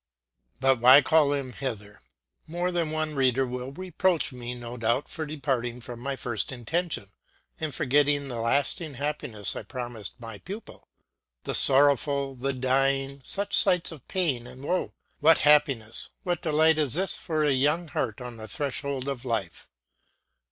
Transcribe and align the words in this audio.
But 0.59 0.79
why 0.79 1.03
call 1.03 1.31
him 1.31 1.53
hither? 1.53 1.99
More 2.47 2.71
than 2.71 2.89
one 2.89 3.13
reader 3.13 3.45
will 3.45 3.71
reproach 3.71 4.33
me 4.33 4.55
no 4.55 4.75
doubt 4.75 5.07
for 5.07 5.27
departing 5.27 5.79
from 5.79 5.99
my 5.99 6.15
first 6.15 6.51
intention 6.51 7.11
and 7.59 7.71
forgetting 7.71 8.27
the 8.27 8.39
lasting 8.41 8.95
happiness 8.95 9.55
I 9.55 9.61
promised 9.61 10.19
my 10.19 10.39
pupil. 10.39 10.87
The 11.43 11.53
sorrowful, 11.53 12.33
the 12.33 12.51
dying, 12.53 13.21
such 13.23 13.55
sights 13.55 13.91
of 13.91 14.07
pain 14.07 14.47
and 14.47 14.63
woe, 14.63 14.95
what 15.19 15.41
happiness, 15.41 16.09
what 16.23 16.41
delight 16.41 16.79
is 16.79 16.95
this 16.95 17.13
for 17.13 17.43
a 17.43 17.51
young 17.51 17.87
heart 17.89 18.19
on 18.21 18.37
the 18.37 18.47
threshold 18.47 19.07
of 19.07 19.23
life? 19.23 19.69